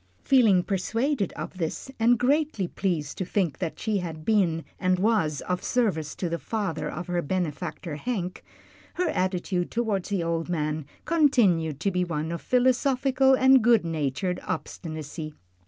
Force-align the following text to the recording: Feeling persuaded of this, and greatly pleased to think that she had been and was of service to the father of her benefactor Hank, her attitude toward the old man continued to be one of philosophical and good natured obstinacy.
Feeling 0.23 0.63
persuaded 0.63 1.31
of 1.33 1.59
this, 1.59 1.91
and 1.99 2.17
greatly 2.17 2.67
pleased 2.67 3.19
to 3.19 3.23
think 3.23 3.59
that 3.59 3.79
she 3.79 3.99
had 3.99 4.25
been 4.25 4.65
and 4.79 4.97
was 4.97 5.41
of 5.41 5.63
service 5.63 6.15
to 6.15 6.27
the 6.27 6.39
father 6.39 6.89
of 6.89 7.05
her 7.05 7.21
benefactor 7.21 7.97
Hank, 7.97 8.43
her 8.95 9.09
attitude 9.09 9.69
toward 9.69 10.05
the 10.05 10.23
old 10.23 10.49
man 10.49 10.87
continued 11.05 11.79
to 11.81 11.91
be 11.91 12.03
one 12.03 12.31
of 12.31 12.41
philosophical 12.41 13.35
and 13.35 13.63
good 13.63 13.85
natured 13.85 14.39
obstinacy. 14.43 15.35